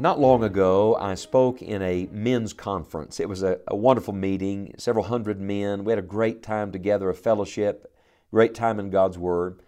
[0.00, 3.20] Not long ago, I spoke in a men's conference.
[3.20, 5.84] It was a, a, wonderful meeting, several hundred men.
[5.84, 7.94] We had a great time together, a fellowship,
[8.30, 9.60] great time in God's Word.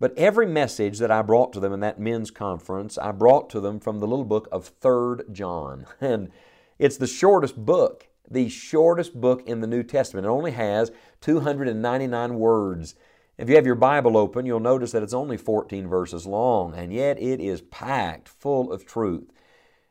[0.00, 3.60] But every message that I brought to them in that men's conference, I brought to
[3.60, 5.84] them from the little book of 3rd John.
[6.00, 6.30] And
[6.78, 10.24] it's the shortest book, the shortest book in the New Testament.
[10.24, 12.94] It only has 299 words.
[13.36, 16.90] If you have your Bible open, you'll notice that it's only 14 verses long, and
[16.90, 19.30] yet it is packed full of truth.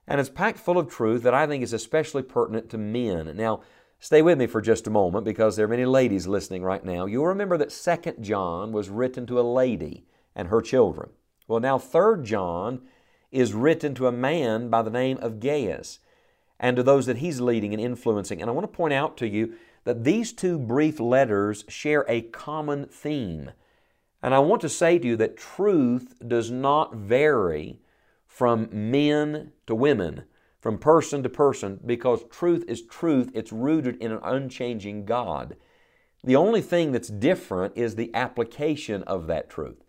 [0.07, 3.35] And it's packed full of truth that I think is especially pertinent to men.
[3.35, 3.61] Now,
[3.99, 7.05] stay with me for just a moment because there are many ladies listening right now.
[7.05, 11.11] You'll remember that 2nd John was written to a lady and her children.
[11.47, 12.81] Well, now 3rd John
[13.31, 15.99] is written to a man by the name of Gaius
[16.59, 18.41] and to those that he's leading and influencing.
[18.41, 22.21] And I want to point out to you that these two brief letters share a
[22.21, 23.51] common theme.
[24.21, 27.81] And I want to say to you that truth does not vary
[28.33, 30.23] from men to women,
[30.59, 33.29] from person to person, because truth is truth.
[33.35, 35.55] It's rooted in an unchanging God.
[36.23, 39.83] The only thing that's different is the application of that truth.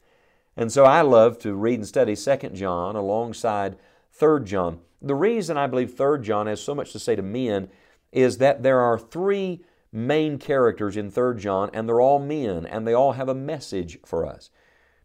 [0.58, 3.78] And so I love to read and study 2 John alongside
[4.12, 4.80] 3 John.
[5.00, 7.70] The reason I believe 3 John has so much to say to men
[8.12, 12.86] is that there are three main characters in 3 John, and they're all men, and
[12.86, 14.50] they all have a message for us.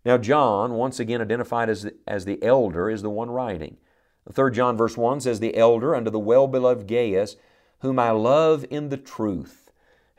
[0.09, 3.77] Now, John, once again identified as, as the elder, is the one writing.
[4.33, 7.35] 3 John verse 1 says, The elder unto the well beloved Gaius,
[7.81, 9.69] whom I love in the truth.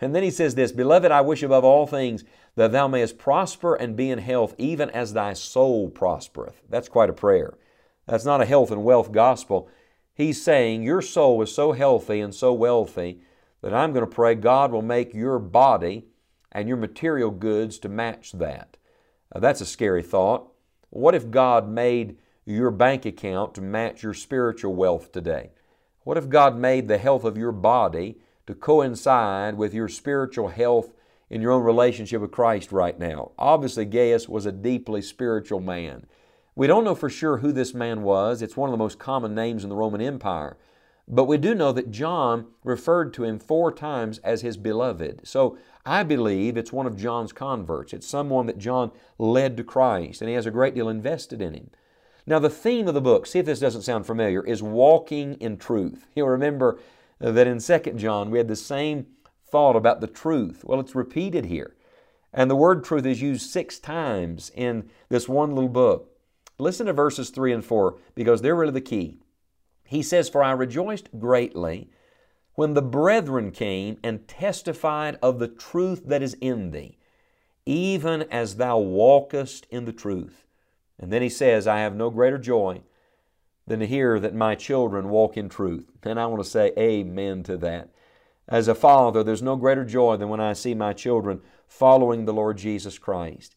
[0.01, 2.23] And then he says this, Beloved, I wish above all things
[2.55, 6.63] that thou mayest prosper and be in health, even as thy soul prospereth.
[6.69, 7.59] That's quite a prayer.
[8.07, 9.69] That's not a health and wealth gospel.
[10.15, 13.23] He's saying, Your soul is so healthy and so wealthy
[13.61, 16.05] that I'm going to pray God will make your body
[16.53, 18.70] and your material goods to match that.
[19.33, 20.51] Uh, that's a scary thought.
[20.91, 25.51] What if God made your bank account to match your spiritual wealth today?
[26.03, 30.93] What if God made the health of your body to coincide with your spiritual health
[31.29, 33.33] in your own relationship with Christ right now?
[33.39, 36.07] Obviously, Gaius was a deeply spiritual man.
[36.57, 38.43] We don't know for sure who this man was.
[38.43, 40.57] It's one of the most common names in the Roman Empire.
[41.13, 45.27] But we do know that John referred to him four times as his beloved.
[45.27, 47.93] So I believe it's one of John's converts.
[47.93, 51.55] It's someone that John led to Christ, and he has a great deal invested in
[51.55, 51.71] him.
[52.27, 55.57] Now, the theme of the book, see if this doesn't sound familiar, is walking in
[55.57, 56.07] truth.
[56.15, 56.79] You'll remember
[57.19, 59.07] that in 2 John we had the same
[59.45, 60.63] thought about the truth.
[60.65, 61.75] Well, it's repeated here.
[62.33, 66.13] And the word truth is used six times in this one little book.
[66.59, 69.19] Listen to verses 3 and 4 because they're really the key.
[69.91, 71.91] He says, For I rejoiced greatly
[72.55, 76.97] when the brethren came and testified of the truth that is in thee,
[77.67, 80.47] even as thou walkest in the truth.
[80.97, 82.83] And then he says, I have no greater joy
[83.67, 85.91] than to hear that my children walk in truth.
[86.05, 87.89] And I want to say amen to that.
[88.47, 92.33] As a father, there's no greater joy than when I see my children following the
[92.33, 93.57] Lord Jesus Christ.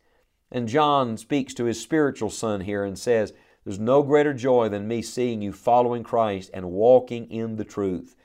[0.52, 4.88] And John speaks to his spiritual son here and says, There's no greater joy than
[4.88, 8.16] me seeing you following Christ and walking in the truth.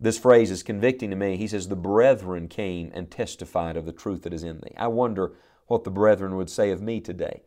[0.00, 1.36] This phrase is convicting to me.
[1.36, 4.74] He says, The brethren came and testified of the truth that is in thee.
[4.76, 5.32] I wonder
[5.66, 7.42] what the brethren would say of me today.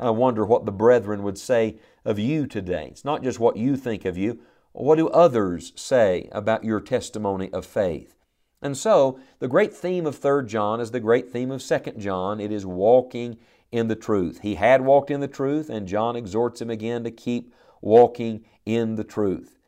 [0.00, 2.88] I wonder what the brethren would say of you today.
[2.90, 4.40] It's not just what you think of you,
[4.72, 8.14] what do others say about your testimony of faith?
[8.60, 12.40] And so, the great theme of 3rd John is the great theme of 2nd John.
[12.40, 13.38] It is walking
[13.70, 14.40] in the truth.
[14.42, 18.96] He had walked in the truth, and John exhorts him again to keep walking in
[18.96, 19.58] the truth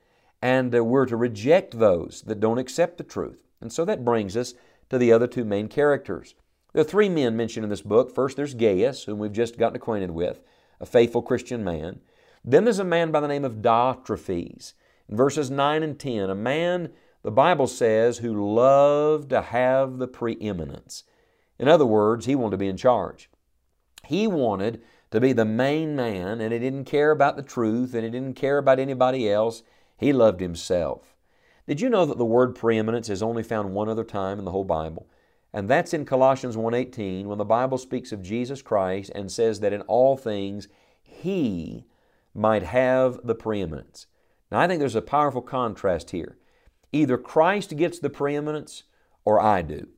[0.42, 3.44] and uh, we're to reject those that don't accept the truth.
[3.60, 4.54] And so that brings us
[4.88, 6.34] to the other two main characters.
[6.72, 8.14] There are three men mentioned in this book.
[8.14, 10.40] First, there's Gaius, whom we've just gotten acquainted with,
[10.80, 12.00] a faithful Christian man.
[12.44, 14.74] Then there's a man by the name of Diotrephes.
[15.08, 16.90] In verses 9 and 10, a man,
[17.22, 21.04] the Bible says, who loved to have the preeminence.
[21.58, 23.28] In other words, he wanted to be in charge.
[24.06, 28.04] He wanted to be the main man, and he didn't care about the truth, and
[28.04, 29.62] he didn't care about anybody else.
[29.96, 31.14] He loved himself.
[31.66, 34.50] Did you know that the word preeminence is only found one other time in the
[34.50, 35.08] whole Bible?
[35.52, 39.72] And that's in Colossians 1:18 when the Bible speaks of Jesus Christ and says that
[39.72, 40.68] in all things
[41.02, 41.86] he
[42.34, 44.06] might have the preeminence.
[44.50, 46.38] Now I think there's a powerful contrast here.
[46.92, 48.84] Either Christ gets the preeminence
[49.24, 49.88] or I do.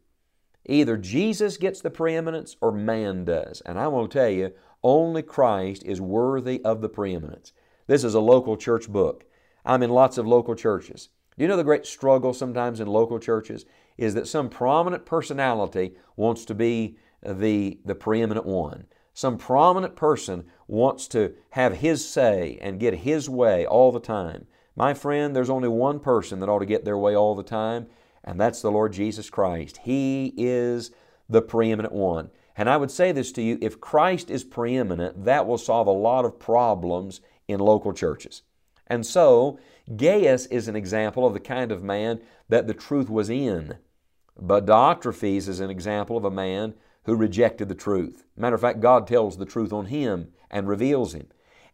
[0.67, 3.61] Either Jesus gets the preeminence or man does.
[3.63, 4.53] And I will tell you,
[4.83, 7.53] only Christ is worthy of the preeminence.
[7.87, 9.25] This is a local church book.
[9.65, 11.09] I'm in lots of local churches.
[11.37, 13.65] Do you know the great struggle sometimes in local churches
[13.97, 18.87] is that some prominent personality wants to be the, the preeminent one.
[19.15, 24.47] Some prominent person wants to have his say and get his way all the time.
[24.75, 27.87] My friend, there's only one person that ought to get their way all the time,
[28.25, 29.81] and that's the Lord Jesus Christ.
[29.85, 30.91] He is
[31.29, 32.31] the preeminent one.
[32.57, 35.93] And I would say this to you if Christ is preeminent, that will solve a
[35.93, 38.43] lot of problems in local churches.
[38.87, 39.59] And so,
[39.97, 43.79] Gaius is an example of the kind of man that the truth was in.
[44.39, 46.75] But Diotrephes is an example of a man
[47.05, 48.25] who rejected the truth.
[48.37, 51.29] Matter of fact, God tells the truth on him and reveals him.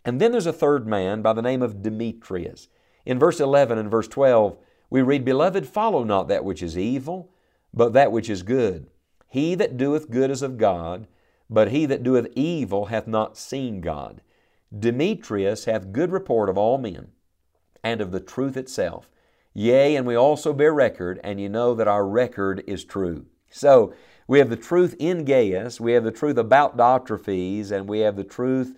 [0.05, 2.69] And then there's a third man by the name of Demetrius.
[3.09, 4.59] In verse 11 and verse 12,
[4.91, 7.33] we read, Beloved, follow not that which is evil,
[7.73, 8.91] but that which is good.
[9.27, 11.09] He that doeth good is of God,
[11.49, 14.21] but he that doeth evil hath not seen God.
[14.79, 17.09] Demetrius hath good report of all men,
[17.83, 19.09] and of the truth itself.
[19.55, 23.25] Yea, and we also bear record, and you know that our record is true.
[23.49, 23.95] So,
[24.27, 28.17] we have the truth in Gaius, we have the truth about Diotrephes, and we have
[28.17, 28.77] the truth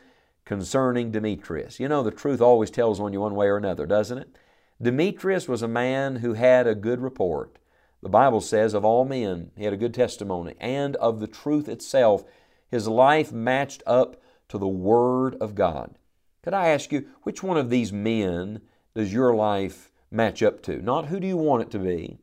[0.51, 1.79] concerning Demetrius.
[1.79, 4.37] You know, the truth always tells on you one way or another, doesn't it?
[4.83, 7.61] Demetrius was a man who had a good report.
[8.03, 11.69] The Bible says of all men, he had a good testimony, and of the truth
[11.69, 12.25] itself.
[12.69, 15.95] His life matched up to the Word of God.
[16.43, 18.61] Could I ask you, which one of these men
[18.93, 20.83] does your life match up to?
[20.83, 22.19] Not who do you want it to be,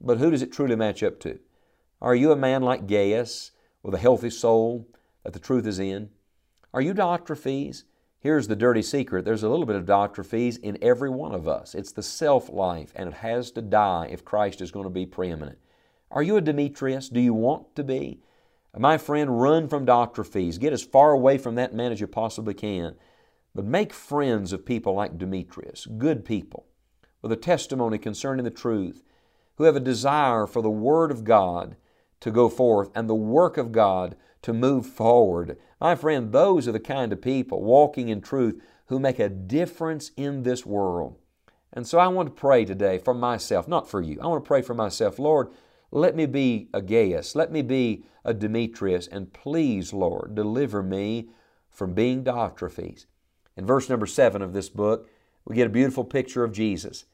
[0.00, 1.38] but who does it truly match up to?
[2.00, 3.50] Are you a man like Gaius
[3.82, 4.88] with a healthy soul
[5.22, 6.08] that the truth is in?
[6.78, 7.82] Are you Diotrephes?
[8.20, 11.74] Here's the dirty secret there's a little bit of Diotrephes in every one of us.
[11.74, 15.04] It's the self life, and it has to die if Christ is going to be
[15.04, 15.58] preeminent.
[16.12, 17.08] Are you a Demetrius?
[17.08, 18.20] Do you want to be?
[18.76, 20.60] My friend, run from Diotrephes.
[20.60, 22.94] Get as far away from that man as you possibly can.
[23.56, 26.66] But make friends of people like Demetrius, good people,
[27.22, 29.02] with a testimony concerning the truth,
[29.56, 31.74] who have a desire for the Word of God
[32.20, 35.58] to go forth and the work of God to move forward.
[35.80, 40.12] My friend, those are the kind of people walking in truth who make a difference
[40.16, 41.16] in this world.
[41.72, 44.18] And so I want to pray today for myself, not for you.
[44.22, 45.18] I want to pray for myself.
[45.18, 45.48] Lord,
[45.90, 47.34] let me be a Gaius.
[47.34, 49.06] Let me be a Demetrius.
[49.06, 51.28] And please, Lord, deliver me
[51.68, 53.06] from being Diotrephes.
[53.56, 55.10] In verse number seven of this book,
[55.44, 57.04] we get a beautiful picture of Jesus.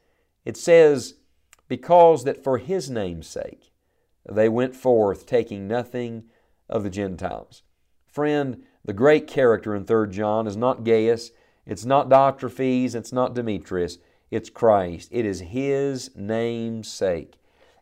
[0.44, 1.14] It says,
[1.68, 3.72] Because that for His name's sake,
[4.28, 6.24] they went forth taking nothing
[6.68, 7.62] of the Gentiles.
[8.06, 11.30] Friend, the great character in 3 John is not Gaius,
[11.66, 13.98] it's not Diotrephes, it's not Demetrius,
[14.30, 15.08] it's Christ.
[15.12, 17.38] It is His name's sake.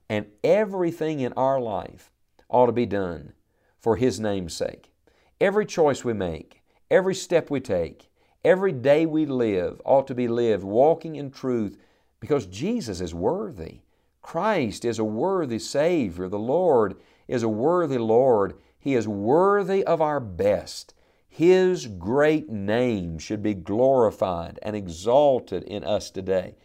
[0.09, 2.11] And everything in our life
[2.49, 3.33] ought to be done
[3.79, 4.93] for His name's sake.
[5.41, 8.11] Every choice we make, every step we take,
[8.45, 11.79] every day we live ought to be lived walking in truth
[12.21, 13.81] because Jesus is worthy.
[14.21, 16.29] Christ is a worthy Savior.
[16.29, 16.97] The Lord
[17.27, 18.55] is a worthy Lord.
[18.83, 20.93] He is worthy of our best.
[21.29, 26.57] His great name should be glorified and exalted in us today.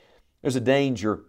[0.42, 1.26] There's a danger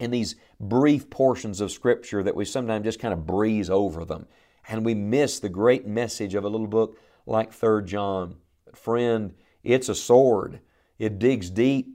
[0.00, 4.26] in these brief portions of Scripture that we sometimes just kind of breeze over them
[4.68, 8.34] and we miss the great message of a little book like 3 John.
[8.64, 10.58] But friend, it's a sword.
[10.98, 11.86] It digs deep.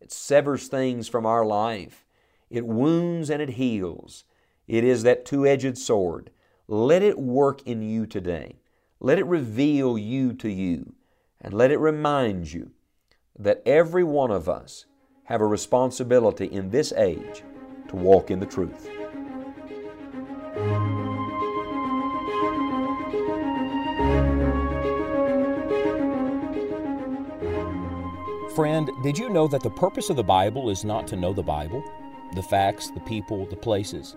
[0.00, 2.06] It severs things from our life.
[2.50, 4.22] It wounds and it heals.
[4.68, 6.30] It is that two edged sword.
[6.72, 8.60] Let it work in you today.
[9.00, 10.94] Let it reveal you to you.
[11.40, 12.70] And let it remind you
[13.36, 14.86] that every one of us
[15.24, 17.42] have a responsibility in this age
[17.88, 18.88] to walk in the truth.
[28.54, 31.42] Friend, did you know that the purpose of the Bible is not to know the
[31.42, 31.82] Bible?
[32.34, 34.16] the facts, the people, the places.